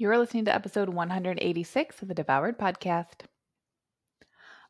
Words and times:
You're 0.00 0.16
listening 0.16 0.46
to 0.46 0.54
episode 0.54 0.88
186 0.88 2.00
of 2.00 2.08
the 2.08 2.14
Devoured 2.14 2.58
Podcast. 2.58 3.26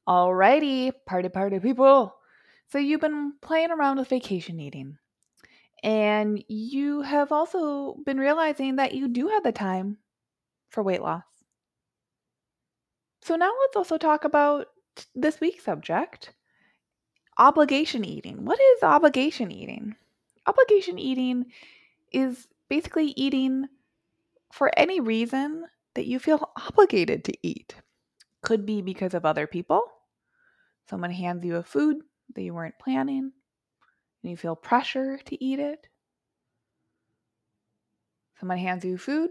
Alrighty, 0.08 0.90
party 1.06 1.28
party 1.28 1.60
people. 1.60 2.16
So 2.72 2.78
you've 2.78 3.00
been 3.00 3.34
playing 3.40 3.70
around 3.70 3.98
with 3.98 4.08
vacation 4.08 4.58
eating. 4.58 4.98
And 5.84 6.42
you 6.48 7.02
have 7.02 7.30
also 7.30 7.94
been 8.04 8.18
realizing 8.18 8.74
that 8.76 8.92
you 8.92 9.06
do 9.06 9.28
have 9.28 9.44
the 9.44 9.52
time 9.52 9.98
for 10.68 10.82
weight 10.82 11.00
loss. 11.00 11.22
So 13.22 13.36
now 13.36 13.52
let's 13.60 13.76
also 13.76 13.98
talk 13.98 14.24
about 14.24 14.66
this 15.14 15.40
week's 15.40 15.62
subject 15.62 16.34
obligation 17.38 18.04
eating. 18.04 18.44
What 18.44 18.58
is 18.58 18.82
obligation 18.82 19.52
eating? 19.52 19.94
Obligation 20.48 20.98
eating 20.98 21.52
is 22.10 22.48
basically 22.68 23.14
eating 23.16 23.68
for 24.52 24.70
any 24.76 25.00
reason 25.00 25.64
that 25.94 26.06
you 26.06 26.18
feel 26.18 26.50
obligated 26.68 27.24
to 27.24 27.34
eat. 27.42 27.74
Could 28.42 28.66
be 28.66 28.82
because 28.82 29.14
of 29.14 29.24
other 29.24 29.46
people. 29.46 29.82
Someone 30.88 31.10
hands 31.10 31.44
you 31.44 31.56
a 31.56 31.62
food 31.62 31.98
that 32.34 32.42
you 32.42 32.54
weren't 32.54 32.78
planning 32.78 33.32
and 34.22 34.30
you 34.30 34.36
feel 34.36 34.56
pressure 34.56 35.18
to 35.26 35.44
eat 35.44 35.58
it. 35.58 35.86
Someone 38.38 38.58
hands 38.58 38.84
you 38.84 38.96
food 38.96 39.30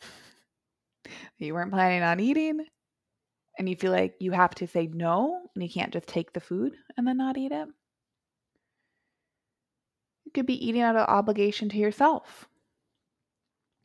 that 0.00 1.46
you 1.46 1.54
weren't 1.54 1.72
planning 1.72 2.02
on 2.02 2.20
eating 2.20 2.64
and 3.58 3.68
you 3.68 3.76
feel 3.76 3.92
like 3.92 4.14
you 4.20 4.32
have 4.32 4.54
to 4.56 4.66
say 4.66 4.86
no 4.86 5.40
and 5.54 5.62
you 5.62 5.70
can't 5.70 5.92
just 5.92 6.06
take 6.06 6.32
the 6.32 6.40
food 6.40 6.74
and 6.96 7.06
then 7.06 7.16
not 7.16 7.38
eat 7.38 7.52
it. 7.52 7.68
You 10.24 10.32
could 10.32 10.46
be 10.46 10.66
eating 10.66 10.82
out 10.82 10.96
of 10.96 11.08
obligation 11.08 11.68
to 11.70 11.76
yourself 11.78 12.48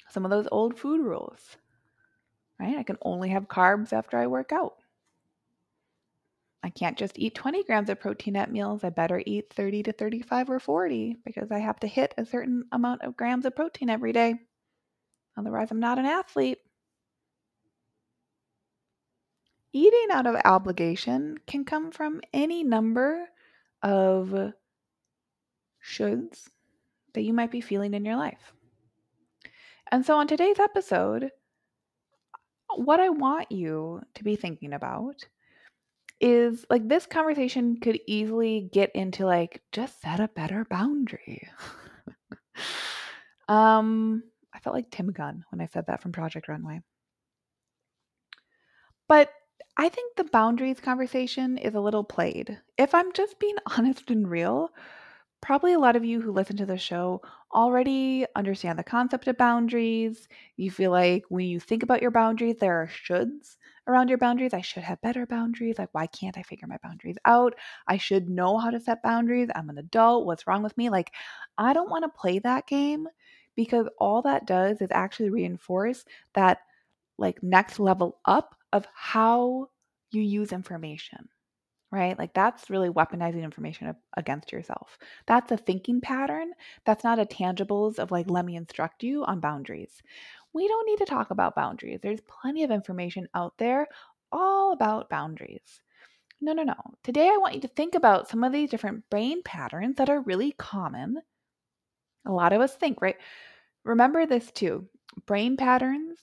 some 0.09 0.25
of 0.25 0.31
those 0.31 0.47
old 0.51 0.77
food 0.77 1.01
rules, 1.01 1.57
right? 2.59 2.77
I 2.77 2.83
can 2.83 2.97
only 3.01 3.29
have 3.29 3.47
carbs 3.47 3.93
after 3.93 4.17
I 4.17 4.27
work 4.27 4.51
out. 4.51 4.75
I 6.63 6.69
can't 6.69 6.97
just 6.97 7.17
eat 7.19 7.35
20 7.35 7.63
grams 7.63 7.89
of 7.89 7.99
protein 7.99 8.35
at 8.35 8.51
meals. 8.51 8.83
I 8.83 8.89
better 8.89 9.21
eat 9.25 9.53
30 9.53 9.83
to 9.83 9.91
35 9.91 10.49
or 10.49 10.59
40 10.59 11.17
because 11.23 11.51
I 11.51 11.59
have 11.59 11.79
to 11.81 11.87
hit 11.87 12.13
a 12.17 12.25
certain 12.25 12.65
amount 12.71 13.03
of 13.03 13.15
grams 13.15 13.45
of 13.45 13.55
protein 13.55 13.89
every 13.89 14.11
day. 14.11 14.35
Otherwise, 15.37 15.69
I'm 15.71 15.79
not 15.79 15.99
an 15.99 16.05
athlete. 16.05 16.57
Eating 19.71 20.07
out 20.11 20.25
of 20.25 20.35
obligation 20.43 21.37
can 21.45 21.63
come 21.63 21.91
from 21.91 22.21
any 22.33 22.63
number 22.63 23.29
of 23.83 24.53
shoulds 25.85 26.49
that 27.13 27.21
you 27.21 27.33
might 27.33 27.51
be 27.51 27.61
feeling 27.61 27.93
in 27.93 28.03
your 28.03 28.15
life. 28.15 28.53
And 29.91 30.05
so, 30.05 30.17
on 30.17 30.27
today's 30.27 30.59
episode, 30.59 31.31
what 32.75 32.99
I 32.99 33.09
want 33.09 33.51
you 33.51 34.01
to 34.15 34.23
be 34.23 34.35
thinking 34.35 34.73
about 34.73 35.15
is 36.19 36.65
like 36.69 36.87
this 36.87 37.05
conversation 37.05 37.79
could 37.79 37.99
easily 38.07 38.69
get 38.73 38.91
into 38.95 39.25
like 39.25 39.61
just 39.71 40.01
set 40.01 40.19
a 40.19 40.27
better 40.27 40.65
boundary. 40.69 41.47
um, 43.47 44.23
I 44.53 44.59
felt 44.59 44.75
like 44.75 44.89
Tim 44.89 45.11
Gunn 45.11 45.45
when 45.51 45.61
I 45.61 45.67
said 45.67 45.85
that 45.87 46.01
from 46.01 46.11
Project 46.11 46.47
Runway. 46.47 46.81
But 49.07 49.31
I 49.77 49.89
think 49.89 50.15
the 50.15 50.23
boundaries 50.23 50.79
conversation 50.79 51.57
is 51.57 51.75
a 51.75 51.79
little 51.79 52.03
played. 52.03 52.59
If 52.77 52.95
I'm 52.95 53.13
just 53.13 53.39
being 53.39 53.55
honest 53.77 54.09
and 54.09 54.29
real, 54.29 54.71
probably 55.41 55.73
a 55.73 55.79
lot 55.79 55.95
of 55.95 56.03
you 56.05 56.21
who 56.21 56.31
listen 56.31 56.57
to 56.57 56.65
the 56.65 56.77
show 56.77 57.21
already 57.53 58.25
understand 58.35 58.77
the 58.77 58.83
concept 58.83 59.27
of 59.27 59.37
boundaries. 59.37 60.27
You 60.57 60.71
feel 60.71 60.91
like 60.91 61.23
when 61.29 61.45
you 61.45 61.59
think 61.59 61.83
about 61.83 62.01
your 62.01 62.11
boundaries, 62.11 62.57
there 62.59 62.81
are 62.81 62.87
shoulds 62.87 63.57
around 63.87 64.09
your 64.09 64.17
boundaries. 64.17 64.53
I 64.53 64.61
should 64.61 64.83
have 64.83 65.01
better 65.01 65.25
boundaries. 65.25 65.77
Like, 65.77 65.89
why 65.93 66.07
can't 66.07 66.37
I 66.37 66.43
figure 66.43 66.67
my 66.67 66.77
boundaries 66.83 67.17
out? 67.25 67.55
I 67.87 67.97
should 67.97 68.29
know 68.29 68.57
how 68.57 68.69
to 68.71 68.79
set 68.79 69.03
boundaries. 69.03 69.49
I'm 69.55 69.69
an 69.69 69.77
adult. 69.77 70.25
What's 70.25 70.47
wrong 70.47 70.63
with 70.63 70.77
me? 70.77 70.89
Like, 70.89 71.13
I 71.57 71.73
don't 71.73 71.89
want 71.89 72.03
to 72.03 72.19
play 72.19 72.39
that 72.39 72.67
game 72.67 73.07
because 73.55 73.87
all 73.97 74.21
that 74.23 74.45
does 74.45 74.81
is 74.81 74.89
actually 74.91 75.29
reinforce 75.29 76.05
that, 76.33 76.59
like, 77.17 77.41
next 77.43 77.79
level 77.79 78.19
up 78.25 78.55
of 78.73 78.87
how 78.93 79.69
you 80.11 80.21
use 80.21 80.51
information 80.51 81.29
right? 81.91 82.17
Like 82.17 82.33
that's 82.33 82.69
really 82.69 82.89
weaponizing 82.89 83.43
information 83.43 83.95
against 84.15 84.51
yourself. 84.51 84.97
That's 85.25 85.51
a 85.51 85.57
thinking 85.57 86.01
pattern. 86.01 86.51
That's 86.85 87.03
not 87.03 87.19
a 87.19 87.25
tangibles 87.25 87.97
of 87.99 88.11
like, 88.11 88.29
let 88.29 88.45
me 88.45 88.55
instruct 88.55 89.03
you 89.03 89.23
on 89.23 89.39
boundaries. 89.39 90.01
We 90.53 90.67
don't 90.67 90.85
need 90.87 90.97
to 90.97 91.05
talk 91.05 91.31
about 91.31 91.55
boundaries. 91.55 91.99
There's 92.01 92.21
plenty 92.21 92.63
of 92.63 92.71
information 92.71 93.27
out 93.33 93.57
there 93.57 93.87
all 94.31 94.73
about 94.73 95.09
boundaries. 95.09 95.81
No, 96.41 96.53
no, 96.53 96.63
no. 96.63 96.75
Today 97.03 97.29
I 97.29 97.37
want 97.37 97.55
you 97.55 97.61
to 97.61 97.67
think 97.69 97.95
about 97.95 98.29
some 98.29 98.43
of 98.43 98.51
these 98.51 98.69
different 98.69 99.09
brain 99.09 99.41
patterns 99.43 99.95
that 99.97 100.09
are 100.09 100.21
really 100.21 100.51
common. 100.51 101.21
A 102.25 102.31
lot 102.31 102.53
of 102.53 102.61
us 102.61 102.75
think, 102.75 103.01
right? 103.01 103.15
Remember 103.85 104.25
this 104.25 104.51
too 104.51 104.87
brain 105.25 105.57
patterns, 105.57 106.19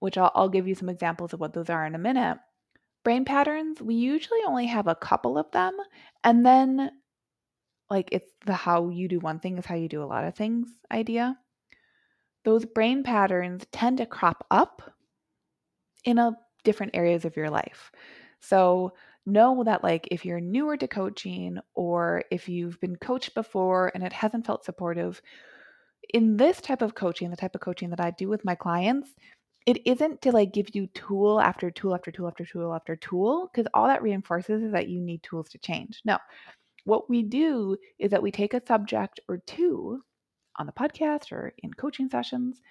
which 0.00 0.18
I'll, 0.18 0.32
I'll 0.34 0.48
give 0.48 0.68
you 0.68 0.74
some 0.74 0.88
examples 0.88 1.32
of 1.32 1.40
what 1.40 1.54
those 1.54 1.70
are 1.70 1.86
in 1.86 1.94
a 1.94 1.98
minute 1.98 2.38
brain 3.08 3.24
patterns, 3.24 3.80
we 3.80 3.94
usually 3.94 4.40
only 4.46 4.66
have 4.66 4.86
a 4.86 4.94
couple 4.94 5.38
of 5.38 5.50
them. 5.52 5.72
And 6.24 6.44
then, 6.44 6.90
like, 7.88 8.10
it's 8.12 8.30
the 8.44 8.52
how 8.52 8.90
you 8.90 9.08
do 9.08 9.18
one 9.18 9.40
thing 9.40 9.56
is 9.56 9.64
how 9.64 9.76
you 9.76 9.88
do 9.88 10.02
a 10.02 10.04
lot 10.04 10.24
of 10.24 10.34
things 10.34 10.68
idea. 10.92 11.38
Those 12.44 12.66
brain 12.66 13.02
patterns 13.04 13.64
tend 13.72 13.96
to 13.96 14.04
crop 14.04 14.44
up 14.50 14.94
in 16.04 16.18
a 16.18 16.36
different 16.64 16.94
areas 16.94 17.24
of 17.24 17.34
your 17.34 17.48
life. 17.48 17.90
So, 18.40 18.92
know 19.24 19.64
that 19.64 19.82
like 19.82 20.08
if 20.10 20.26
you're 20.26 20.38
newer 20.38 20.76
to 20.76 20.86
coaching 20.86 21.60
or 21.74 22.24
if 22.30 22.46
you've 22.46 22.78
been 22.78 22.96
coached 22.96 23.34
before 23.34 23.90
and 23.94 24.04
it 24.04 24.12
hasn't 24.12 24.44
felt 24.44 24.66
supportive 24.66 25.22
in 26.12 26.36
this 26.36 26.60
type 26.60 26.82
of 26.82 26.94
coaching 26.94 27.30
the 27.30 27.36
type 27.36 27.54
of 27.54 27.60
coaching 27.62 27.88
that 27.88 28.00
I 28.00 28.10
do 28.10 28.28
with 28.28 28.44
my 28.44 28.54
clients 28.54 29.14
it 29.68 29.86
isn't 29.86 30.22
to 30.22 30.32
like 30.32 30.54
give 30.54 30.74
you 30.74 30.86
tool 30.94 31.38
after 31.38 31.70
tool 31.70 31.94
after 31.94 32.10
tool 32.10 32.26
after 32.26 32.42
tool 32.42 32.74
after 32.74 32.96
tool 32.96 33.50
because 33.52 33.70
all 33.74 33.86
that 33.86 34.02
reinforces 34.02 34.62
is 34.62 34.72
that 34.72 34.88
you 34.88 34.98
need 34.98 35.22
tools 35.22 35.50
to 35.50 35.58
change. 35.58 36.00
No, 36.06 36.16
what 36.84 37.10
we 37.10 37.22
do 37.22 37.76
is 37.98 38.10
that 38.12 38.22
we 38.22 38.30
take 38.30 38.54
a 38.54 38.64
subject 38.66 39.20
or 39.28 39.42
two 39.46 40.00
on 40.56 40.64
the 40.64 40.72
podcast 40.72 41.32
or 41.32 41.52
in 41.58 41.74
coaching 41.74 42.08
sessions 42.08 42.62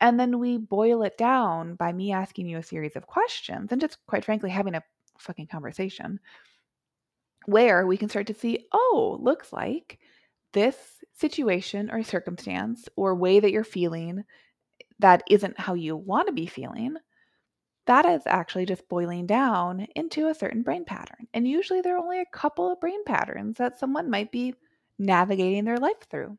and 0.00 0.18
then 0.18 0.40
we 0.40 0.58
boil 0.58 1.04
it 1.04 1.16
down 1.16 1.76
by 1.76 1.92
me 1.92 2.10
asking 2.10 2.48
you 2.48 2.58
a 2.58 2.62
series 2.64 2.96
of 2.96 3.06
questions 3.06 3.70
and 3.70 3.80
just 3.80 3.98
quite 4.08 4.24
frankly 4.24 4.50
having 4.50 4.74
a 4.74 4.82
fucking 5.20 5.46
conversation 5.46 6.18
where 7.46 7.86
we 7.86 7.96
can 7.96 8.08
start 8.08 8.26
to 8.26 8.34
see, 8.34 8.66
oh, 8.72 9.16
looks 9.22 9.52
like 9.52 10.00
this 10.54 10.76
situation 11.12 11.88
or 11.92 12.02
circumstance 12.02 12.88
or 12.96 13.14
way 13.14 13.38
that 13.38 13.52
you're 13.52 13.62
feeling 13.62 14.24
that 15.02 15.24
isn't 15.30 15.60
how 15.60 15.74
you 15.74 15.96
want 15.96 16.28
to 16.28 16.34
be 16.34 16.46
feeling, 16.46 16.96
that 17.86 18.06
is 18.06 18.22
actually 18.26 18.66
just 18.66 18.88
boiling 18.88 19.26
down 19.26 19.86
into 19.96 20.28
a 20.28 20.34
certain 20.34 20.62
brain 20.62 20.84
pattern. 20.84 21.28
And 21.34 21.46
usually 21.48 21.80
there 21.80 21.96
are 21.96 22.02
only 22.04 22.20
a 22.20 22.26
couple 22.32 22.70
of 22.72 22.80
brain 22.80 23.04
patterns 23.04 23.58
that 23.58 23.78
someone 23.78 24.10
might 24.10 24.32
be 24.32 24.54
navigating 24.98 25.64
their 25.64 25.78
life 25.78 26.08
through. 26.10 26.38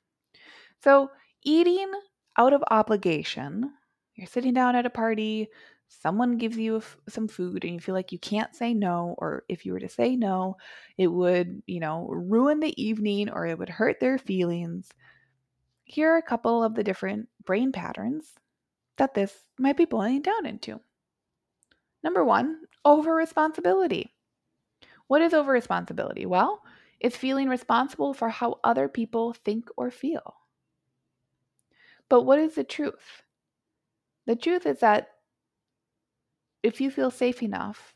So, 0.84 1.10
eating 1.44 1.92
out 2.38 2.54
of 2.54 2.64
obligation, 2.70 3.72
you're 4.16 4.28
sitting 4.28 4.54
down 4.54 4.76
at 4.76 4.86
a 4.86 4.90
party, 4.90 5.50
someone 5.90 6.38
gives 6.38 6.58
you 6.58 6.82
some 7.10 7.28
food 7.28 7.64
and 7.64 7.74
you 7.74 7.80
feel 7.80 7.96
like 7.96 8.12
you 8.12 8.20
can't 8.20 8.56
say 8.56 8.74
no 8.74 9.16
or 9.20 9.44
if 9.50 9.66
you 9.66 9.74
were 9.74 9.80
to 9.80 9.90
say 9.90 10.16
no 10.16 10.56
it 10.98 11.06
would 11.08 11.62
you 11.68 11.80
know 11.80 12.08
ruin 12.10 12.60
the 12.60 12.84
evening 12.84 13.30
or 13.30 13.46
it 13.46 13.60
would 13.60 13.70
hurt 13.70 14.00
their 14.00 14.18
feelings 14.18 14.90
here 15.86 16.14
are 16.14 16.18
a 16.18 16.22
couple 16.24 16.64
of 16.64 16.76
the 16.76 16.84
different 16.84 17.30
brain 17.46 17.72
patterns 17.72 18.34
that 18.98 19.14
this 19.14 19.46
might 19.58 19.78
be 19.78 19.86
boiling 19.86 20.22
down 20.22 20.46
into. 20.46 20.80
Number 22.04 22.24
one, 22.24 22.62
over 22.84 23.16
responsibility. 23.16 24.14
What 25.08 25.22
is 25.22 25.34
over 25.34 25.52
responsibility? 25.52 26.26
Well, 26.26 26.62
it's 27.00 27.18
feeling 27.18 27.50
responsible 27.50 28.14
for 28.14 28.30
how 28.30 28.60
other 28.64 28.88
people 28.88 29.34
think 29.34 29.70
or 29.78 29.92
feel. 29.92 30.36
But 32.10 32.24
what 32.24 32.40
is 32.40 32.56
the 32.56 32.64
truth? 32.64 33.24
The 34.26 34.36
truth 34.36 34.66
is 34.66 34.80
that 34.80 35.10
if 36.62 36.80
you 36.80 36.90
feel 36.90 37.12
safe 37.12 37.44
enough, 37.44 37.94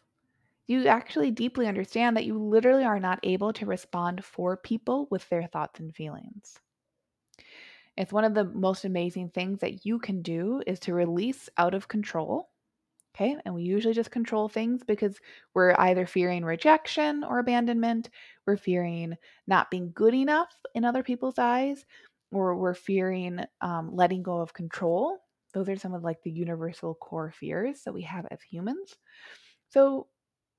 you 0.68 0.88
actually 0.88 1.32
deeply 1.32 1.68
understand 1.68 2.18
that 2.18 2.26
you 2.26 2.38
literally 2.38 2.84
are 2.84 3.00
not 3.00 3.20
able 3.24 3.54
to 3.54 3.66
respond 3.66 4.26
for 4.26 4.58
people 4.58 5.08
with 5.10 5.28
their 5.30 5.48
thoughts 5.48 5.80
and 5.80 5.96
feelings. 5.96 6.60
It's 7.98 8.14
one 8.14 8.24
of 8.26 8.34
the 8.36 8.46
most 8.46 8.86
amazing 8.86 9.30
things 9.32 9.60
that 9.60 9.86
you 9.86 10.00
can 10.00 10.22
do 10.22 10.62
is 10.68 10.80
to 10.82 10.94
release 10.94 11.50
out 11.58 11.74
of 11.74 11.88
control. 11.88 12.50
Okay. 13.16 13.36
And 13.46 13.56
we 13.56 13.64
usually 13.64 13.96
just 13.96 14.12
control 14.12 14.48
things 14.48 14.84
because 14.84 15.20
we're 15.56 15.76
either 15.80 16.06
fearing 16.06 16.46
rejection 16.46 17.24
or 17.24 17.40
abandonment, 17.40 18.10
we're 18.46 18.58
fearing 18.58 19.16
not 19.48 19.72
being 19.72 19.92
good 19.94 20.14
enough 20.14 20.54
in 20.76 20.86
other 20.86 21.02
people's 21.04 21.40
eyes, 21.40 21.86
or 22.32 22.56
we're 22.56 22.76
fearing 22.76 23.40
um, 23.62 23.96
letting 23.96 24.22
go 24.22 24.40
of 24.42 24.54
control 24.54 25.20
Those 25.54 25.70
are 25.70 25.76
some 25.78 25.94
of 25.96 26.04
like 26.04 26.22
the 26.24 26.32
universal 26.32 26.94
core 26.96 27.32
fears 27.32 27.84
that 27.84 27.94
we 27.94 28.04
have 28.04 28.28
as 28.30 28.42
humans. 28.44 28.98
So, 29.70 30.08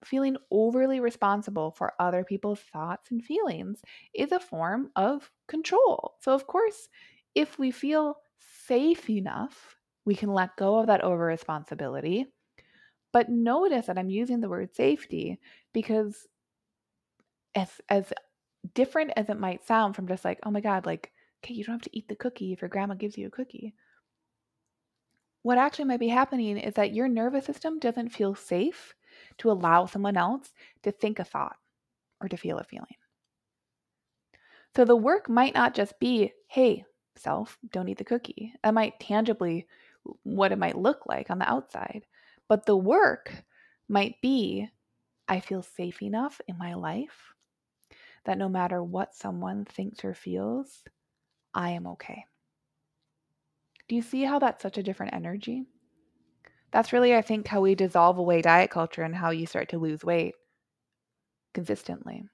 feeling 0.04 0.36
overly 0.52 1.00
responsible 1.00 1.72
for 1.72 1.92
other 1.98 2.24
people's 2.24 2.60
thoughts 2.60 3.10
and 3.10 3.24
feelings 3.24 3.82
is 4.14 4.30
a 4.32 4.38
form 4.40 4.92
of 4.96 5.30
control. 5.48 6.14
So, 6.20 6.34
of 6.34 6.46
course, 6.46 6.88
if 7.38 7.56
we 7.56 7.70
feel 7.70 8.16
safe 8.66 9.08
enough, 9.08 9.76
we 10.04 10.16
can 10.16 10.32
let 10.32 10.56
go 10.56 10.80
of 10.80 10.88
that 10.88 11.02
over 11.02 11.24
responsibility. 11.24 12.26
But 13.12 13.28
notice 13.28 13.86
that 13.86 13.96
I'm 13.96 14.10
using 14.10 14.40
the 14.40 14.48
word 14.48 14.74
safety 14.74 15.38
because 15.72 16.26
as 17.54 17.80
as 17.88 18.12
different 18.74 19.12
as 19.16 19.28
it 19.28 19.38
might 19.38 19.64
sound 19.64 19.94
from 19.94 20.08
just 20.08 20.24
like, 20.24 20.40
oh 20.42 20.50
my 20.50 20.60
god, 20.60 20.84
like, 20.84 21.12
okay, 21.40 21.54
you 21.54 21.62
don't 21.62 21.76
have 21.76 21.82
to 21.82 21.96
eat 21.96 22.08
the 22.08 22.16
cookie 22.16 22.52
if 22.52 22.60
your 22.60 22.68
grandma 22.68 22.94
gives 22.94 23.16
you 23.16 23.28
a 23.28 23.30
cookie. 23.30 23.72
What 25.42 25.58
actually 25.58 25.84
might 25.84 26.00
be 26.00 26.08
happening 26.08 26.58
is 26.58 26.74
that 26.74 26.92
your 26.92 27.06
nervous 27.06 27.46
system 27.46 27.78
doesn't 27.78 28.08
feel 28.08 28.34
safe 28.34 28.94
to 29.38 29.52
allow 29.52 29.86
someone 29.86 30.16
else 30.16 30.52
to 30.82 30.90
think 30.90 31.20
a 31.20 31.24
thought 31.24 31.56
or 32.20 32.28
to 32.28 32.36
feel 32.36 32.58
a 32.58 32.64
feeling. 32.64 32.96
So 34.74 34.84
the 34.84 34.96
work 34.96 35.28
might 35.28 35.54
not 35.54 35.74
just 35.74 35.98
be, 36.00 36.32
hey, 36.48 36.84
self, 37.18 37.58
don't 37.70 37.88
eat 37.88 37.98
the 37.98 38.04
cookie. 38.04 38.52
That 38.62 38.74
might 38.74 39.00
tangibly 39.00 39.66
what 40.22 40.52
it 40.52 40.58
might 40.58 40.78
look 40.78 41.06
like 41.06 41.30
on 41.30 41.38
the 41.38 41.48
outside. 41.48 42.06
But 42.48 42.66
the 42.66 42.76
work 42.76 43.44
might 43.88 44.20
be, 44.22 44.68
I 45.28 45.40
feel 45.40 45.62
safe 45.62 46.02
enough 46.02 46.40
in 46.48 46.56
my 46.56 46.74
life 46.74 47.34
that 48.24 48.38
no 48.38 48.48
matter 48.48 48.82
what 48.82 49.14
someone 49.14 49.64
thinks 49.64 50.04
or 50.04 50.14
feels, 50.14 50.84
I 51.54 51.70
am 51.70 51.86
okay. 51.88 52.24
Do 53.88 53.94
you 53.94 54.02
see 54.02 54.22
how 54.22 54.38
that's 54.38 54.62
such 54.62 54.78
a 54.78 54.82
different 54.82 55.14
energy? 55.14 55.64
That's 56.70 56.92
really, 56.92 57.14
I 57.14 57.22
think, 57.22 57.48
how 57.48 57.62
we 57.62 57.74
dissolve 57.74 58.18
away 58.18 58.42
diet 58.42 58.70
culture 58.70 59.02
and 59.02 59.14
how 59.14 59.30
you 59.30 59.46
start 59.46 59.70
to 59.70 59.78
lose 59.78 60.04
weight 60.04 60.34
consistently. 61.54 62.24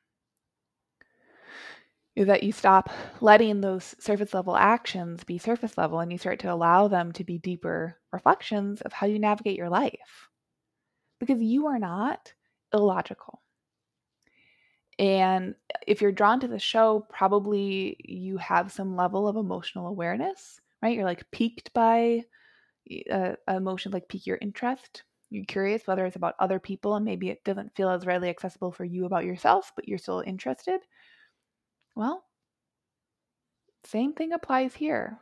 Is 2.17 2.29
that 2.29 2.45
you 2.45 2.53
stop 2.53 2.91
letting 3.21 3.61
those 3.61 3.97
surface 3.99 4.35
level 4.35 4.57
actions 4.57 5.25
be 5.25 5.37
surface 5.37 5.77
level 5.77 5.99
and 5.99 6.13
you 6.13 6.19
start 6.19 6.39
to 6.41 6.53
allow 6.53 6.87
them 6.87 7.11
to 7.13 7.25
be 7.25 7.39
deeper 7.39 7.99
reflections 8.13 8.81
of 8.83 8.93
how 8.93 9.07
you 9.09 9.19
navigate 9.19 9.59
your 9.59 9.69
life. 9.69 10.29
Because 11.19 11.43
you 11.43 11.67
are 11.67 11.79
not 11.79 12.33
illogical. 12.73 13.41
And 14.99 15.55
if 15.87 16.01
you're 16.01 16.13
drawn 16.13 16.39
to 16.41 16.49
the 16.49 16.59
show, 16.59 17.07
probably 17.11 17.97
you 18.05 18.37
have 18.39 18.71
some 18.71 18.95
level 18.95 19.27
of 19.27 19.37
emotional 19.37 19.89
awareness, 19.89 20.61
right? 20.83 20.95
You're 20.95 21.05
like 21.05 21.29
piqued 21.33 21.73
by 21.73 22.23
uh, 23.11 23.33
emotion, 23.49 23.93
like 23.93 24.09
pique 24.09 24.27
your 24.27 24.39
interest. 24.41 25.03
You're 25.31 25.45
curious 25.47 25.87
whether 25.87 26.07
it's 26.07 26.17
about 26.17 26.37
other 26.39 26.61
people 26.61 26.95
and 26.95 27.05
maybe 27.05 27.29
it 27.31 27.43
doesn't 27.45 27.75
feel 27.75 27.89
as 27.91 28.07
readily 28.07 28.29
accessible 28.29 28.71
for 28.71 28.85
you 28.85 29.05
about 29.05 29.25
yourself, 29.25 29.73
but 29.75 29.89
you're 29.89 29.99
still 29.99 30.21
interested. 30.21 30.81
Well, 31.97 32.25
same 33.85 34.13
thing 34.15 34.33
applies 34.33 34.75
here. 34.75 35.21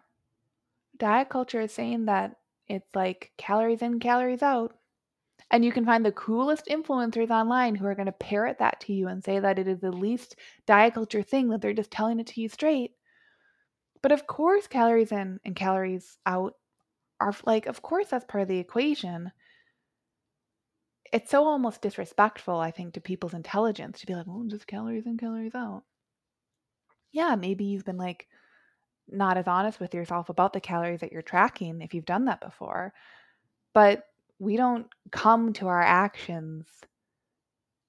Diet 0.96 1.28
culture 1.28 1.60
is 1.60 1.72
saying 1.72 2.06
that 2.06 2.38
it's 2.66 2.94
like 2.94 3.32
calories 3.36 3.82
in, 3.82 4.00
calories 4.00 4.42
out. 4.42 4.74
And 5.50 5.64
you 5.64 5.72
can 5.72 5.84
find 5.84 6.04
the 6.04 6.12
coolest 6.12 6.66
influencers 6.66 7.30
online 7.30 7.74
who 7.74 7.86
are 7.86 7.94
going 7.94 8.06
to 8.06 8.12
parrot 8.12 8.58
that 8.58 8.80
to 8.80 8.92
you 8.94 9.08
and 9.08 9.22
say 9.24 9.38
that 9.40 9.58
it 9.58 9.68
is 9.68 9.80
the 9.80 9.92
least 9.92 10.36
diet 10.66 10.94
culture 10.94 11.22
thing, 11.22 11.48
that 11.48 11.60
they're 11.60 11.74
just 11.74 11.90
telling 11.90 12.20
it 12.20 12.26
to 12.28 12.40
you 12.40 12.48
straight. 12.48 12.92
But 14.02 14.12
of 14.12 14.26
course, 14.26 14.66
calories 14.66 15.12
in 15.12 15.40
and 15.46 15.56
calories 15.56 16.18
out 16.26 16.58
are 17.20 17.34
like, 17.44 17.66
of 17.66 17.82
course, 17.82 18.08
that's 18.08 18.24
part 18.24 18.42
of 18.42 18.48
the 18.48 18.58
equation. 18.58 19.32
It's 21.12 21.30
so 21.30 21.44
almost 21.44 21.80
disrespectful, 21.80 22.58
I 22.58 22.72
think, 22.72 22.94
to 22.94 23.00
people's 23.00 23.34
intelligence 23.34 24.00
to 24.00 24.06
be 24.06 24.16
like, 24.16 24.26
well, 24.26 24.42
just 24.48 24.66
calories 24.66 25.06
in, 25.06 25.16
calories 25.16 25.54
out. 25.54 25.84
Yeah, 27.12 27.34
maybe 27.36 27.64
you've 27.64 27.84
been 27.84 27.98
like 27.98 28.28
not 29.08 29.36
as 29.38 29.48
honest 29.48 29.80
with 29.80 29.94
yourself 29.94 30.28
about 30.30 30.52
the 30.52 30.60
calories 30.60 31.00
that 31.00 31.12
you're 31.12 31.22
tracking 31.22 31.82
if 31.82 31.94
you've 31.94 32.06
done 32.06 32.26
that 32.26 32.40
before. 32.40 32.94
But 33.74 34.06
we 34.38 34.56
don't 34.56 34.88
come 35.12 35.52
to 35.54 35.68
our 35.68 35.82
actions 35.82 36.66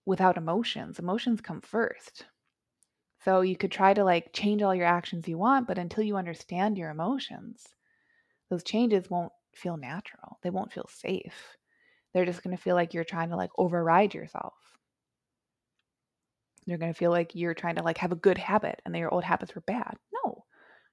without 0.05 0.37
emotions. 0.37 0.97
Emotions 0.99 1.41
come 1.41 1.59
first. 1.61 2.25
So 3.19 3.41
you 3.41 3.57
could 3.57 3.71
try 3.71 3.93
to 3.93 4.03
like 4.03 4.33
change 4.33 4.61
all 4.61 4.75
your 4.75 4.85
actions 4.87 5.27
you 5.27 5.37
want, 5.37 5.67
but 5.67 5.77
until 5.79 6.03
you 6.03 6.17
understand 6.17 6.77
your 6.77 6.91
emotions, 6.91 7.75
those 8.49 8.63
changes 8.63 9.09
won't 9.09 9.33
feel 9.55 9.77
natural. 9.77 10.39
They 10.43 10.49
won't 10.51 10.73
feel 10.73 10.87
safe. 10.89 11.57
They're 12.13 12.25
just 12.25 12.43
going 12.43 12.55
to 12.55 12.61
feel 12.63 12.75
like 12.75 12.93
you're 12.93 13.03
trying 13.05 13.29
to 13.29 13.37
like 13.37 13.51
override 13.57 14.13
yourself. 14.15 14.55
You're 16.65 16.77
going 16.77 16.93
to 16.93 16.97
feel 16.97 17.11
like 17.11 17.35
you're 17.35 17.53
trying 17.53 17.75
to 17.75 17.83
like 17.83 17.97
have 17.97 18.11
a 18.11 18.17
good 18.17 18.37
habit 18.37 18.81
and 18.85 18.93
that 18.93 18.99
your 18.99 19.13
old 19.13 19.23
habits 19.23 19.55
were 19.55 19.61
bad. 19.61 19.95
No. 20.23 20.45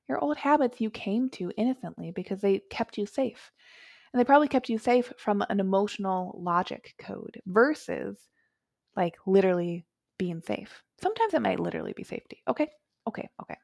Your 0.09 0.19
old 0.19 0.37
habits 0.37 0.81
you 0.81 0.91
came 0.91 1.29
to 1.31 1.53
innocently 1.57 2.11
because 2.11 2.41
they 2.41 2.61
kept 2.71 2.99
you 2.99 3.07
safe. 3.07 3.51
And 4.13 4.21
they 4.21 4.25
probably 4.25 4.49
kept 4.49 4.69
you 4.69 4.79
safe 4.79 5.13
from 5.19 5.45
an 5.49 5.61
emotional 5.61 6.41
logic 6.43 6.95
code 6.99 7.41
versus 7.47 8.19
like 8.97 9.15
literally 9.27 9.87
being 10.19 10.41
safe. 10.41 10.83
Sometimes 11.01 11.35
it 11.35 11.43
might 11.43 11.61
literally 11.61 11.93
be 11.93 12.05
safety. 12.05 12.43
Okay. 12.49 12.69
Okay. 13.07 13.29
Okay. 13.43 13.57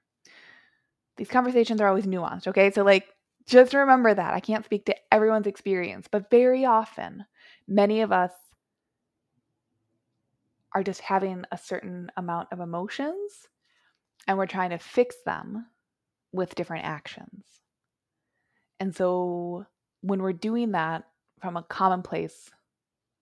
These 1.17 1.29
conversations 1.29 1.81
are 1.81 1.89
always 1.89 2.07
nuanced. 2.07 2.47
Okay. 2.47 2.71
So, 2.71 2.83
like, 2.85 3.07
just 3.47 3.75
remember 3.75 4.13
that. 4.13 4.35
I 4.35 4.41
can't 4.41 4.65
speak 4.65 4.87
to 4.87 4.97
everyone's 5.13 5.47
experience, 5.47 6.09
but 6.11 6.31
very 6.31 6.65
often, 6.65 7.25
many 7.69 8.03
of 8.03 8.13
us 8.13 8.33
are 10.77 10.83
just 10.83 11.01
having 11.01 11.45
a 11.51 11.57
certain 11.57 12.13
amount 12.19 12.49
of 12.53 12.61
emotions 12.61 13.49
and 14.29 14.37
we're 14.37 14.45
trying 14.45 14.69
to 14.69 14.79
fix 14.79 15.17
them 15.25 15.65
with 16.33 16.55
different 16.55 16.85
actions. 16.85 17.47
And 18.79 18.95
so 18.95 19.65
when 20.03 20.21
we're 20.21 20.35
doing 20.35 20.73
that 20.73 21.05
from 21.41 21.57
a 21.57 21.63
commonplace 21.63 22.51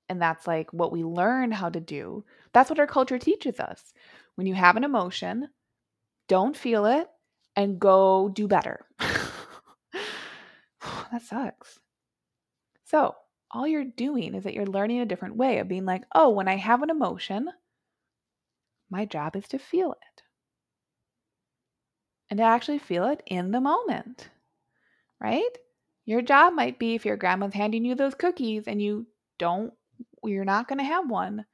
and 0.09 0.21
that's 0.21 0.49
like 0.49 0.73
what 0.73 0.91
we 0.91 1.05
learn 1.05 1.53
how 1.53 1.69
to 1.69 1.79
do, 1.79 2.25
that's 2.53 2.71
what 2.71 2.81
our 2.81 2.89
culture 2.89 3.21
teaches 3.21 3.61
us. 3.61 3.93
When 4.35 4.49
you 4.49 4.55
have 4.55 4.77
an 4.77 4.83
emotion, 4.83 5.49
don't 6.27 6.56
feel 6.56 6.87
it 6.87 7.06
and 7.55 7.79
go 7.79 8.31
do 8.31 8.49
better. 8.49 8.85
that 8.99 9.31
sucks. 11.23 11.79
So, 12.83 13.15
all 13.55 13.69
you're 13.69 13.85
doing 13.85 14.34
is 14.34 14.44
that 14.44 14.53
you're 14.53 14.67
learning 14.67 15.01
a 15.01 15.06
different 15.06 15.37
way 15.37 15.58
of 15.58 15.69
being 15.69 15.84
like, 15.84 16.03
oh, 16.13 16.31
when 16.31 16.49
I 16.49 16.56
have 16.56 16.82
an 16.82 16.91
emotion, 16.91 17.49
my 18.91 19.05
job 19.05 19.37
is 19.37 19.46
to 19.49 19.58
feel 19.58 19.93
it. 19.93 20.23
And 22.29 22.39
to 22.39 22.44
actually 22.44 22.81
feel 22.81 23.05
it 23.06 23.23
in 23.27 23.53
the 23.53 23.61
moment, 23.61 24.29
right? 25.20 25.56
Your 26.05 26.20
job 26.20 26.53
might 26.53 26.81
be 26.81 26.96
if 26.96 27.05
your 27.05 27.17
grandma's 27.17 27.55
handing 27.55 27.84
you 27.84 27.94
those 27.94 28.15
cookies 28.15 28.65
and 28.67 28.82
you 28.82 29.06
don't 29.39 29.73
you're 30.25 30.44
not 30.44 30.67
going 30.69 30.79
to 30.79 30.84
have 30.84 31.08
one. 31.08 31.44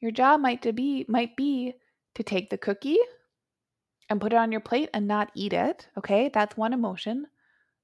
Your 0.00 0.12
job 0.12 0.40
might 0.40 0.62
to 0.62 0.72
be 0.72 1.04
might 1.08 1.34
be 1.36 1.74
to 2.14 2.22
take 2.22 2.50
the 2.50 2.58
cookie 2.58 2.98
and 4.08 4.20
put 4.20 4.32
it 4.32 4.36
on 4.36 4.52
your 4.52 4.60
plate 4.60 4.90
and 4.94 5.08
not 5.08 5.32
eat 5.34 5.52
it, 5.52 5.88
okay? 5.98 6.30
That's 6.32 6.56
one 6.56 6.72
emotion 6.72 7.26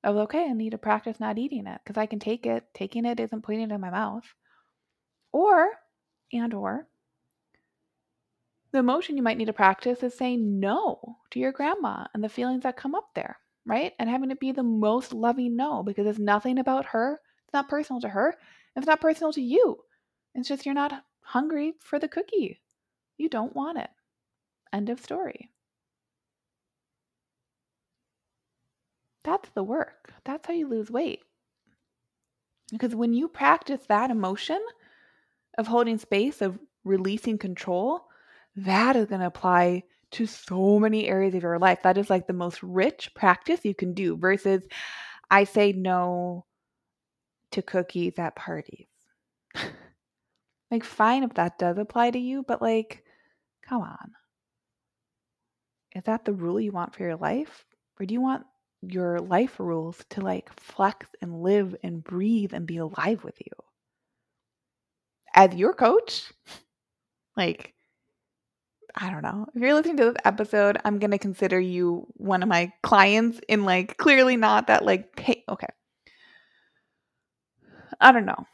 of 0.04 0.16
okay, 0.16 0.48
I 0.48 0.52
need 0.52 0.70
to 0.70 0.78
practice 0.78 1.20
not 1.20 1.38
eating 1.38 1.66
it 1.66 1.80
because 1.84 1.98
I 1.98 2.06
can 2.06 2.18
take 2.18 2.46
it. 2.46 2.64
Taking 2.74 3.04
it 3.04 3.20
isn't 3.20 3.42
putting 3.42 3.62
it 3.62 3.72
in 3.72 3.80
my 3.80 3.90
mouth. 3.90 4.24
Or 5.32 5.68
and 6.32 6.54
or 6.54 6.86
the 8.70 8.78
emotion 8.78 9.16
you 9.16 9.22
might 9.22 9.38
need 9.38 9.46
to 9.46 9.52
practice 9.52 10.02
is 10.02 10.16
saying 10.16 10.60
no 10.60 11.18
to 11.30 11.38
your 11.38 11.52
grandma 11.52 12.06
and 12.12 12.22
the 12.22 12.28
feelings 12.28 12.62
that 12.64 12.76
come 12.76 12.94
up 12.94 13.08
there 13.14 13.38
right? 13.68 13.92
And 13.98 14.08
having 14.08 14.30
it 14.30 14.40
be 14.40 14.50
the 14.50 14.62
most 14.62 15.12
loving 15.12 15.54
no 15.54 15.82
because 15.82 16.06
it's 16.06 16.18
nothing 16.18 16.58
about 16.58 16.86
her. 16.86 17.20
It's 17.44 17.52
not 17.52 17.68
personal 17.68 18.00
to 18.00 18.08
her. 18.08 18.34
It's 18.74 18.86
not 18.86 19.00
personal 19.00 19.32
to 19.34 19.42
you. 19.42 19.78
It's 20.34 20.48
just 20.48 20.64
you're 20.64 20.74
not 20.74 21.04
hungry 21.20 21.74
for 21.78 21.98
the 21.98 22.08
cookie. 22.08 22.60
You 23.18 23.28
don't 23.28 23.54
want 23.54 23.78
it. 23.78 23.90
End 24.72 24.88
of 24.88 25.00
story. 25.00 25.50
That's 29.28 29.50
the 29.50 29.62
work. 29.62 30.14
That's 30.24 30.46
how 30.46 30.54
you 30.54 30.66
lose 30.66 30.90
weight. 30.90 31.20
Because 32.72 32.94
when 32.94 33.12
you 33.12 33.28
practice 33.28 33.82
that 33.86 34.10
emotion 34.10 34.58
of 35.58 35.66
holding 35.66 35.98
space, 35.98 36.40
of 36.40 36.58
releasing 36.82 37.36
control, 37.36 38.06
that 38.56 38.96
is 38.96 39.04
going 39.04 39.20
to 39.20 39.26
apply 39.26 39.82
to 40.12 40.24
so 40.24 40.78
many 40.78 41.06
areas 41.06 41.34
of 41.34 41.42
your 41.42 41.58
life. 41.58 41.82
That 41.82 41.98
is 41.98 42.08
like 42.08 42.26
the 42.26 42.32
most 42.32 42.62
rich 42.62 43.10
practice 43.14 43.66
you 43.66 43.74
can 43.74 43.92
do 43.92 44.16
versus 44.16 44.62
I 45.30 45.44
say 45.44 45.72
no 45.72 46.46
to 47.52 47.60
cookies 47.60 48.18
at 48.18 48.34
parties. 48.34 48.88
like, 50.70 50.84
fine 50.84 51.22
if 51.22 51.34
that 51.34 51.58
does 51.58 51.76
apply 51.76 52.12
to 52.12 52.18
you, 52.18 52.46
but 52.48 52.62
like, 52.62 53.04
come 53.68 53.82
on. 53.82 54.12
Is 55.94 56.04
that 56.04 56.24
the 56.24 56.32
rule 56.32 56.58
you 56.58 56.72
want 56.72 56.94
for 56.94 57.02
your 57.02 57.16
life? 57.16 57.66
Or 58.00 58.06
do 58.06 58.14
you 58.14 58.22
want 58.22 58.46
your 58.82 59.18
life 59.20 59.58
rules 59.58 60.04
to 60.10 60.20
like 60.20 60.52
flex 60.60 61.06
and 61.20 61.42
live 61.42 61.74
and 61.82 62.02
breathe 62.02 62.52
and 62.54 62.66
be 62.66 62.78
alive 62.78 63.24
with 63.24 63.38
you. 63.40 63.52
As 65.34 65.54
your 65.54 65.74
coach, 65.74 66.32
like, 67.36 67.74
I 68.94 69.10
don't 69.10 69.22
know. 69.22 69.46
If 69.54 69.62
you're 69.62 69.74
listening 69.74 69.98
to 69.98 70.04
this 70.06 70.22
episode, 70.24 70.78
I'm 70.84 70.98
going 70.98 71.12
to 71.12 71.18
consider 71.18 71.60
you 71.60 72.06
one 72.14 72.42
of 72.42 72.48
my 72.48 72.72
clients 72.82 73.40
in 73.48 73.64
like 73.64 73.96
clearly 73.98 74.36
not 74.36 74.66
that 74.68 74.84
like 74.84 75.14
pay. 75.14 75.44
Okay. 75.48 75.68
I 78.00 78.12
don't 78.12 78.26
know 78.26 78.44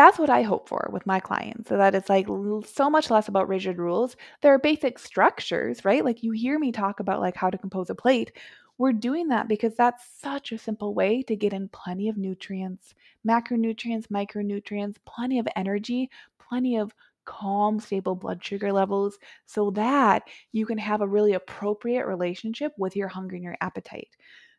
that's 0.00 0.18
what 0.18 0.30
I 0.30 0.42
hope 0.42 0.68
for 0.68 0.88
with 0.92 1.06
my 1.06 1.20
clients. 1.20 1.68
So 1.68 1.76
that 1.76 1.94
it's 1.94 2.08
like 2.08 2.26
so 2.66 2.88
much 2.88 3.10
less 3.10 3.28
about 3.28 3.48
rigid 3.48 3.78
rules. 3.78 4.16
There 4.40 4.54
are 4.54 4.58
basic 4.58 4.98
structures, 4.98 5.84
right? 5.84 6.04
Like 6.04 6.22
you 6.22 6.32
hear 6.32 6.58
me 6.58 6.72
talk 6.72 7.00
about 7.00 7.20
like 7.20 7.36
how 7.36 7.50
to 7.50 7.58
compose 7.58 7.90
a 7.90 7.94
plate. 7.94 8.32
We're 8.80 8.94
doing 8.94 9.28
that 9.28 9.46
because 9.46 9.76
that's 9.76 10.04
such 10.20 10.52
a 10.52 10.58
simple 10.58 10.94
way 10.94 11.22
to 11.24 11.36
get 11.36 11.52
in 11.52 11.68
plenty 11.68 12.08
of 12.08 12.16
nutrients, 12.16 12.94
macronutrients, 13.28 14.06
micronutrients, 14.08 14.96
plenty 15.06 15.38
of 15.38 15.46
energy, 15.54 16.10
plenty 16.38 16.78
of 16.78 16.94
calm, 17.26 17.78
stable 17.78 18.16
blood 18.16 18.42
sugar 18.42 18.72
levels 18.72 19.18
so 19.46 19.70
that 19.72 20.22
you 20.52 20.64
can 20.66 20.78
have 20.78 21.02
a 21.02 21.06
really 21.06 21.34
appropriate 21.34 22.06
relationship 22.06 22.72
with 22.78 22.96
your 22.96 23.08
hunger 23.08 23.36
and 23.36 23.44
your 23.44 23.56
appetite 23.60 24.16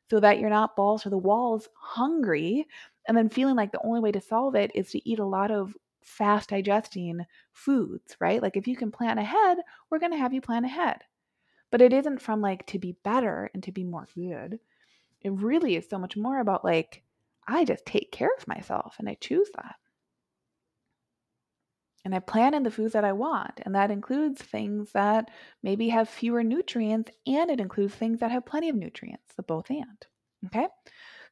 so 0.10 0.20
that 0.20 0.40
you're 0.40 0.50
not 0.52 0.76
balls 0.76 1.04
to 1.04 1.10
the 1.10 1.18
walls 1.18 1.68
hungry 1.76 2.68
and 3.08 3.18
then 3.18 3.30
feeling 3.30 3.56
like 3.56 3.72
the 3.72 3.82
only 3.84 4.00
way 4.02 4.12
to 4.12 4.22
solve 4.22 4.56
it 4.56 4.72
is 4.76 4.92
to 4.92 5.10
eat 5.10 5.20
a 5.20 5.26
lot 5.26 5.50
of 5.52 5.76
fast 6.04 6.50
digesting 6.50 7.26
foods, 7.54 8.16
right? 8.20 8.42
Like 8.42 8.56
if 8.56 8.68
you 8.68 8.76
can 8.76 8.92
plan 8.92 9.18
ahead, 9.18 9.58
we're 9.90 10.00
going 10.00 10.12
to 10.12 10.18
have 10.20 10.34
you 10.34 10.42
plan 10.42 10.64
ahead. 10.66 11.02
But 11.72 11.82
it 11.82 11.94
isn't 11.94 12.22
from 12.22 12.42
like 12.42 12.68
to 12.68 12.80
be 12.80 12.98
better 13.04 13.50
and 13.54 13.64
to 13.64 13.72
be 13.72 13.84
more 13.84 14.08
good. 14.14 14.60
It 15.22 15.32
really 15.32 15.76
is 15.76 15.88
so 15.90 15.98
much 15.98 16.18
more 16.18 16.40
about 16.40 16.66
like, 16.66 17.04
I 17.48 17.66
just 17.66 17.86
take 17.86 18.12
care 18.12 18.32
of 18.38 18.48
myself 18.48 18.96
and 19.00 19.10
I 19.10 19.16
choose 19.16 19.50
that. 19.56 19.76
And 22.04 22.16
I 22.16 22.20
plan 22.20 22.54
in 22.54 22.64
the 22.64 22.72
foods 22.72 22.94
that 22.94 23.06
I 23.06 23.14
want. 23.14 23.62
And 23.64 23.76
that 23.76 23.92
includes 23.92 24.42
things 24.42 24.92
that 24.94 25.30
maybe 25.62 25.90
have 25.90 26.10
fewer 26.10 26.44
nutrients 26.44 27.12
and 27.28 27.52
it 27.52 27.60
includes 27.60 27.94
things 27.94 28.20
that 28.20 28.32
have 28.32 28.46
plenty 28.46 28.70
of 28.70 28.76
nutrients, 28.76 29.36
the 29.36 29.44
both 29.44 29.70
and. 29.70 30.06
Okay. 30.48 30.68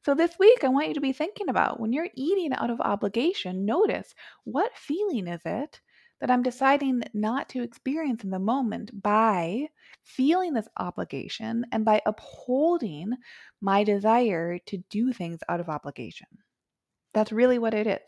So 0.02 0.14
this 0.14 0.38
week, 0.38 0.64
I 0.64 0.68
want 0.68 0.88
you 0.88 0.94
to 0.94 1.00
be 1.00 1.12
thinking 1.12 1.48
about 1.48 1.78
when 1.78 1.92
you're 1.92 2.08
eating 2.14 2.54
out 2.54 2.70
of 2.70 2.80
obligation, 2.80 3.66
notice 3.66 4.14
what 4.44 4.76
feeling 4.76 5.26
is 5.26 5.42
it 5.44 5.80
that 6.20 6.30
I'm 6.30 6.42
deciding 6.42 7.02
not 7.12 7.48
to 7.50 7.62
experience 7.62 8.24
in 8.24 8.30
the 8.30 8.38
moment 8.38 9.02
by 9.02 9.68
feeling 10.02 10.54
this 10.54 10.68
obligation 10.76 11.64
and 11.72 11.84
by 11.84 12.00
upholding 12.06 13.14
my 13.60 13.84
desire 13.84 14.58
to 14.66 14.78
do 14.90 15.12
things 15.12 15.40
out 15.48 15.60
of 15.60 15.68
obligation. 15.68 16.26
That's 17.12 17.32
really 17.32 17.58
what 17.58 17.74
it 17.74 17.86
is. 17.86 17.98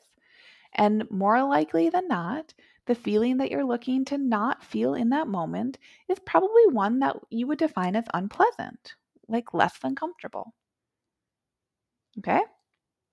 And 0.74 1.10
more 1.10 1.42
likely 1.42 1.90
than 1.90 2.08
not, 2.08 2.54
the 2.86 2.94
feeling 2.94 3.36
that 3.36 3.50
you're 3.50 3.64
looking 3.64 4.04
to 4.06 4.18
not 4.18 4.64
feel 4.64 4.94
in 4.94 5.10
that 5.10 5.28
moment 5.28 5.78
is 6.08 6.18
probably 6.20 6.66
one 6.68 6.98
that 7.00 7.16
you 7.30 7.46
would 7.46 7.58
define 7.58 7.94
as 7.94 8.04
unpleasant, 8.14 8.94
like 9.28 9.54
less 9.54 9.78
than 9.78 9.94
comfortable. 9.94 10.54
Okay? 12.18 12.40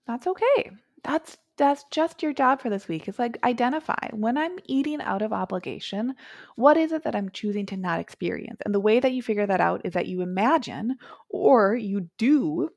That's 0.08 0.26
okay. 0.26 0.72
That's 1.04 1.38
that's 1.60 1.84
just 1.92 2.24
your 2.24 2.34
job 2.34 2.62
for 2.62 2.70
this 2.70 2.88
week. 2.88 3.08
Is 3.08 3.20
like 3.20 3.38
identify 3.44 4.08
when 4.12 4.38
I'm 4.38 4.58
eating 4.66 5.02
out 5.02 5.22
of 5.22 5.34
obligation, 5.34 6.16
what 6.56 6.78
is 6.78 6.92
it 6.92 7.04
that 7.04 7.16
I'm 7.16 7.30
choosing 7.30 7.66
to 7.68 7.78
not 7.78 8.00
experience? 8.00 8.62
And 8.66 8.74
the 8.74 8.80
way 8.80 9.00
that 9.00 9.12
you 9.12 9.22
figure 9.22 9.46
that 9.46 9.62
out 9.62 9.82
is 9.84 9.94
that 9.94 10.08
you 10.08 10.22
imagine 10.22 10.96
or 11.30 11.76
you 11.76 12.10
do 12.18 12.70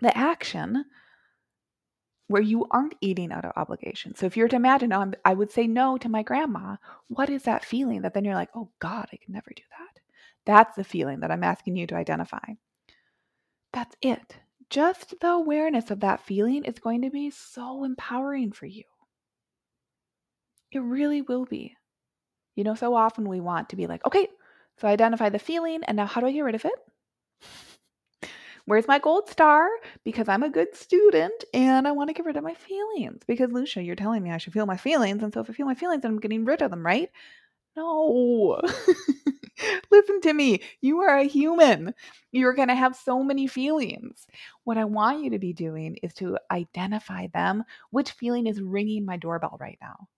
the 0.00 0.16
action 0.16 0.84
where 2.28 2.40
you 2.40 2.66
aren't 2.70 2.94
eating 3.00 3.32
out 3.32 3.44
of 3.44 3.52
obligation. 3.56 4.14
So 4.14 4.24
if 4.24 4.36
you're 4.36 4.48
to 4.48 4.56
imagine, 4.56 4.92
oh, 4.92 5.12
I 5.24 5.34
would 5.34 5.50
say 5.50 5.66
no 5.66 5.98
to 5.98 6.08
my 6.08 6.22
grandma, 6.22 6.76
what 7.08 7.28
is 7.28 7.42
that 7.42 7.64
feeling 7.64 8.02
that 8.02 8.14
then 8.14 8.24
you're 8.24 8.34
like, 8.34 8.50
oh 8.54 8.70
God, 8.78 9.08
I 9.12 9.16
can 9.16 9.34
never 9.34 9.50
do 9.54 9.64
that? 9.78 10.00
That's 10.46 10.76
the 10.76 10.84
feeling 10.84 11.20
that 11.20 11.32
I'm 11.32 11.44
asking 11.44 11.76
you 11.76 11.88
to 11.88 11.96
identify. 11.96 12.54
That's 13.72 13.96
it 14.00 14.36
just 14.70 15.14
the 15.20 15.28
awareness 15.28 15.90
of 15.90 16.00
that 16.00 16.20
feeling 16.20 16.64
is 16.64 16.78
going 16.78 17.02
to 17.02 17.10
be 17.10 17.30
so 17.30 17.84
empowering 17.84 18.52
for 18.52 18.66
you. 18.66 18.84
It 20.72 20.78
really 20.78 21.22
will 21.22 21.44
be. 21.44 21.76
You 22.56 22.64
know, 22.64 22.74
so 22.74 22.94
often 22.94 23.28
we 23.28 23.40
want 23.40 23.70
to 23.70 23.76
be 23.76 23.86
like, 23.86 24.04
okay, 24.06 24.28
so 24.78 24.88
I 24.88 24.92
identify 24.92 25.28
the 25.28 25.38
feeling, 25.38 25.82
and 25.84 25.96
now 25.96 26.06
how 26.06 26.20
do 26.20 26.26
I 26.26 26.32
get 26.32 26.40
rid 26.40 26.54
of 26.54 26.64
it? 26.64 26.72
Where's 28.66 28.86
my 28.86 28.98
gold 28.98 29.28
star? 29.28 29.68
Because 30.04 30.28
I'm 30.28 30.42
a 30.42 30.50
good 30.50 30.76
student 30.76 31.44
and 31.52 31.88
I 31.88 31.92
want 31.92 32.08
to 32.08 32.14
get 32.14 32.26
rid 32.26 32.36
of 32.36 32.44
my 32.44 32.54
feelings. 32.54 33.22
Because 33.26 33.50
Lucia, 33.50 33.82
you're 33.82 33.96
telling 33.96 34.22
me 34.22 34.30
I 34.30 34.38
should 34.38 34.52
feel 34.52 34.66
my 34.66 34.76
feelings. 34.76 35.22
And 35.22 35.32
so 35.32 35.40
if 35.40 35.50
I 35.50 35.54
feel 35.54 35.66
my 35.66 35.74
feelings, 35.74 36.02
then 36.02 36.12
I'm 36.12 36.20
getting 36.20 36.44
rid 36.44 36.62
of 36.62 36.70
them, 36.70 36.86
right? 36.86 37.10
No. 37.76 38.60
Listen 39.90 40.20
to 40.22 40.32
me. 40.32 40.62
You 40.80 41.00
are 41.00 41.18
a 41.18 41.24
human. 41.24 41.94
You're 42.32 42.54
going 42.54 42.68
to 42.68 42.74
have 42.74 42.96
so 42.96 43.22
many 43.22 43.46
feelings. 43.46 44.26
What 44.64 44.78
I 44.78 44.84
want 44.84 45.24
you 45.24 45.30
to 45.30 45.38
be 45.38 45.52
doing 45.52 45.96
is 46.02 46.14
to 46.14 46.38
identify 46.50 47.28
them. 47.28 47.64
Which 47.90 48.12
feeling 48.12 48.46
is 48.46 48.60
ringing 48.60 49.04
my 49.04 49.16
doorbell 49.16 49.56
right 49.60 49.78
now? 49.80 50.08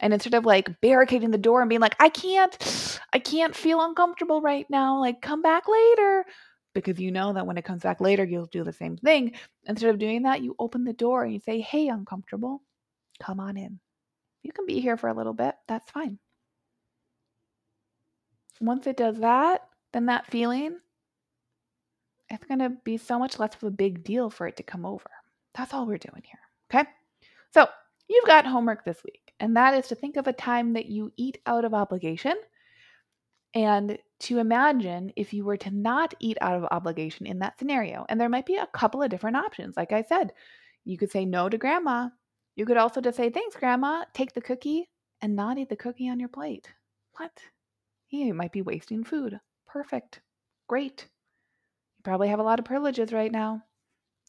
And 0.00 0.12
instead 0.12 0.34
of 0.34 0.44
like 0.44 0.80
barricading 0.80 1.30
the 1.30 1.38
door 1.38 1.60
and 1.60 1.68
being 1.68 1.80
like, 1.80 1.96
I 2.00 2.08
can't, 2.08 3.00
I 3.12 3.18
can't 3.18 3.54
feel 3.54 3.80
uncomfortable 3.80 4.40
right 4.40 4.66
now, 4.68 4.98
like 5.00 5.22
come 5.22 5.42
back 5.42 5.68
later, 5.68 6.24
because 6.74 6.98
you 6.98 7.12
know 7.12 7.32
that 7.34 7.46
when 7.46 7.56
it 7.56 7.64
comes 7.64 7.82
back 7.82 8.00
later, 8.00 8.24
you'll 8.24 8.46
do 8.46 8.64
the 8.64 8.72
same 8.72 8.96
thing. 8.96 9.34
Instead 9.66 9.90
of 9.90 10.00
doing 10.00 10.22
that, 10.22 10.42
you 10.42 10.56
open 10.58 10.82
the 10.84 10.92
door 10.92 11.22
and 11.22 11.32
you 11.32 11.38
say, 11.38 11.60
Hey, 11.60 11.86
uncomfortable, 11.86 12.62
come 13.20 13.38
on 13.38 13.56
in. 13.56 13.78
You 14.42 14.52
can 14.52 14.66
be 14.66 14.80
here 14.80 14.96
for 14.96 15.08
a 15.08 15.14
little 15.14 15.34
bit. 15.34 15.54
That's 15.68 15.90
fine 15.92 16.18
once 18.62 18.86
it 18.86 18.96
does 18.96 19.18
that, 19.18 19.68
then 19.92 20.06
that 20.06 20.26
feeling, 20.26 20.78
it's 22.30 22.46
going 22.46 22.60
to 22.60 22.70
be 22.84 22.96
so 22.96 23.18
much 23.18 23.38
less 23.38 23.54
of 23.54 23.64
a 23.64 23.70
big 23.70 24.04
deal 24.04 24.30
for 24.30 24.46
it 24.46 24.56
to 24.56 24.62
come 24.62 24.86
over. 24.86 25.10
That's 25.54 25.74
all 25.74 25.86
we're 25.86 25.98
doing 25.98 26.22
here. 26.24 26.38
Okay. 26.72 26.88
So 27.52 27.66
you've 28.08 28.26
got 28.26 28.46
homework 28.46 28.84
this 28.84 29.02
week, 29.04 29.32
and 29.40 29.56
that 29.56 29.74
is 29.74 29.88
to 29.88 29.94
think 29.94 30.16
of 30.16 30.26
a 30.26 30.32
time 30.32 30.72
that 30.74 30.86
you 30.86 31.12
eat 31.16 31.38
out 31.44 31.64
of 31.64 31.74
obligation 31.74 32.36
and 33.54 33.98
to 34.20 34.38
imagine 34.38 35.12
if 35.16 35.34
you 35.34 35.44
were 35.44 35.58
to 35.58 35.70
not 35.70 36.14
eat 36.20 36.38
out 36.40 36.54
of 36.54 36.68
obligation 36.70 37.26
in 37.26 37.40
that 37.40 37.58
scenario. 37.58 38.06
And 38.08 38.18
there 38.18 38.30
might 38.30 38.46
be 38.46 38.56
a 38.56 38.68
couple 38.68 39.02
of 39.02 39.10
different 39.10 39.36
options. 39.36 39.76
Like 39.76 39.92
I 39.92 40.02
said, 40.02 40.32
you 40.84 40.96
could 40.96 41.10
say 41.10 41.26
no 41.26 41.48
to 41.50 41.58
grandma. 41.58 42.08
You 42.56 42.64
could 42.64 42.78
also 42.78 43.00
just 43.00 43.16
say, 43.16 43.28
thanks, 43.28 43.56
grandma, 43.56 44.04
take 44.14 44.32
the 44.32 44.40
cookie 44.40 44.88
and 45.20 45.36
not 45.36 45.58
eat 45.58 45.68
the 45.68 45.76
cookie 45.76 46.08
on 46.08 46.18
your 46.18 46.30
plate. 46.30 46.68
What? 47.18 47.32
You 48.20 48.34
might 48.34 48.52
be 48.52 48.62
wasting 48.62 49.04
food. 49.04 49.40
Perfect. 49.66 50.20
Great. 50.68 51.08
You 51.98 52.02
probably 52.02 52.28
have 52.28 52.38
a 52.38 52.44
lot 52.44 52.58
of 52.58 52.64
privileges 52.64 53.12
right 53.12 53.32
now. 53.32 53.64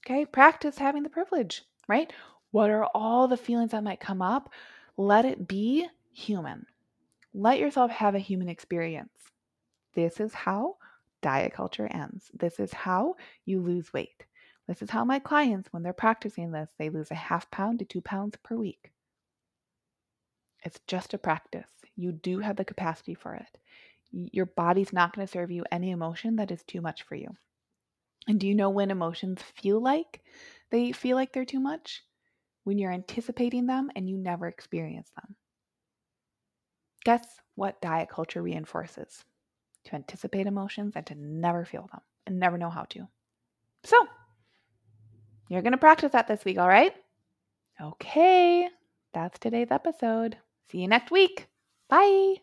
Okay, 0.06 0.26
practice 0.26 0.78
having 0.78 1.04
the 1.04 1.10
privilege, 1.10 1.64
right? 1.88 2.12
What 2.52 2.70
are 2.70 2.86
all 2.94 3.28
the 3.28 3.38
feelings 3.38 3.72
that 3.72 3.84
might 3.84 4.00
come 4.00 4.22
up? 4.22 4.52
Let 4.98 5.26
it 5.26 5.48
be 5.48 5.88
human. 6.12 6.66
Let 7.34 7.60
yourself 7.60 7.90
have 7.92 8.16
a 8.16 8.20
human 8.20 8.50
experience. 8.50 9.12
This 9.96 10.20
is 10.20 10.34
how 10.34 10.78
diet 11.22 11.54
culture 11.54 11.88
ends. 11.88 12.30
This 12.34 12.60
is 12.60 12.74
how 12.74 13.16
you 13.46 13.62
lose 13.62 13.94
weight. 13.94 14.26
This 14.68 14.82
is 14.82 14.90
how 14.90 15.04
my 15.04 15.20
clients, 15.20 15.72
when 15.72 15.84
they're 15.84 15.94
practicing 15.94 16.52
this, 16.52 16.70
they 16.78 16.90
lose 16.90 17.12
a 17.12 17.16
half 17.16 17.50
pound 17.52 17.80
to 17.80 17.86
two 17.86 18.02
pounds 18.02 18.38
per 18.44 18.56
week. 18.56 18.92
It's 20.64 20.80
just 20.88 21.14
a 21.14 21.18
practice. 21.18 21.70
You 21.96 22.12
do 22.12 22.40
have 22.40 22.56
the 22.56 22.66
capacity 22.66 23.14
for 23.14 23.36
it. 23.36 23.58
Your 24.14 24.46
body's 24.46 24.94
not 24.94 25.16
going 25.16 25.26
to 25.26 25.32
serve 25.32 25.52
you 25.52 25.64
any 25.72 25.92
emotion 25.92 26.36
that 26.38 26.52
is 26.52 26.64
too 26.64 26.82
much 26.82 27.04
for 27.04 27.16
you. 27.16 27.30
And 28.28 28.40
do 28.40 28.48
you 28.48 28.56
know 28.56 28.70
when 28.70 28.92
emotions 28.92 29.42
feel 29.42 29.82
like 29.82 30.22
they 30.70 30.92
feel 30.92 31.18
like 31.18 31.34
they're 31.34 31.46
too 31.46 31.60
much? 31.60 32.04
When 32.64 32.78
you're 32.78 32.94
anticipating 32.94 33.66
them 33.66 33.90
and 33.96 34.10
you 34.10 34.18
never 34.18 34.48
experience 34.48 35.12
them. 35.16 35.36
Guess 37.04 37.26
what 37.56 37.82
diet 37.82 38.10
culture 38.10 38.42
reinforces? 38.42 39.26
To 39.86 39.96
anticipate 39.96 40.48
emotions 40.48 40.94
and 40.96 41.06
to 41.08 41.16
never 41.16 41.66
feel 41.66 41.90
them 41.92 42.02
and 42.26 42.40
never 42.40 42.58
know 42.58 42.70
how 42.70 42.84
to. 42.92 43.08
So, 43.84 43.98
you're 45.50 45.62
going 45.62 45.74
to 45.74 45.78
practice 45.78 46.14
that 46.14 46.28
this 46.28 46.46
week, 46.46 46.58
all 46.58 46.70
right? 46.70 46.94
Okay, 47.82 48.70
that's 49.14 49.40
today's 49.40 49.72
episode. 49.72 50.38
See 50.70 50.80
you 50.80 50.88
next 50.88 51.12
week. 51.12 51.48
Bye. 51.90 52.43